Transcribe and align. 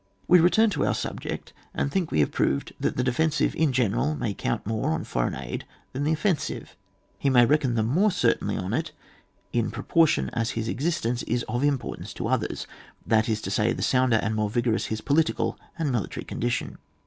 —We 0.27 0.39
return 0.39 0.71
to 0.71 0.83
our 0.83 0.95
subject, 0.95 1.53
and 1.75 1.91
think 1.91 2.09
we 2.09 2.21
have 2.21 2.31
proved 2.31 2.73
that 2.79 2.97
the 2.97 3.03
defensive 3.03 3.53
in 3.55 3.71
general 3.71 4.15
may 4.15 4.33
count 4.33 4.65
more 4.65 4.93
on 4.93 5.03
foreign 5.03 5.35
aid 5.35 5.63
than 5.93 6.05
the 6.05 6.11
offensive; 6.11 6.75
he 7.19 7.29
may 7.29 7.45
reckon 7.45 7.75
the 7.75 7.83
more 7.83 8.09
certainly 8.09 8.57
on 8.57 8.73
it 8.73 8.93
in 9.53 9.69
proportion 9.69 10.31
as 10.33 10.49
his 10.57 10.67
existence 10.67 11.21
is 11.27 11.43
of 11.43 11.63
importance 11.63 12.13
to 12.15 12.27
others, 12.27 12.65
that 13.05 13.29
is 13.29 13.41
to 13.41 13.51
say, 13.51 13.73
the 13.73 13.83
sounder 13.83 14.17
and 14.23 14.33
more 14.33 14.49
vigorous 14.49 14.87
'his 14.87 15.01
political 15.01 15.59
and 15.77 15.91
militcuy 15.91 16.25
condition. 16.27 16.79